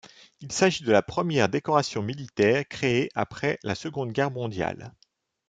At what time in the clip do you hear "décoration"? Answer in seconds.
1.47-2.01